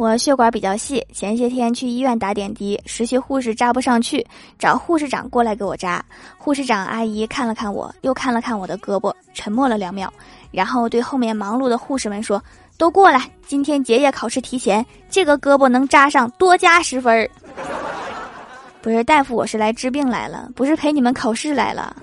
[0.00, 4.26] 我血管比较细前些天去医院打点滴实习护士扎不上去
[4.58, 6.02] 找护士长过来给我扎。
[6.38, 10.10] 护士长阿姨看了看我又看了看我的胳膊沉默了两秒。
[10.50, 12.42] 然后对后面忙碌的护士们说
[12.78, 17.28] 都过来今天结业考试提前这个胳膊能扎上多加十分儿。
[18.80, 21.94] 不是大夫我是来治病来了不是陪你们考试来了。